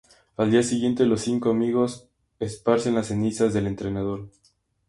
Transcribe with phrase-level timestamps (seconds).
[0.35, 2.09] Al día siguiente, los cinco amigos
[2.39, 4.29] esparcen las cenizas del entrenador.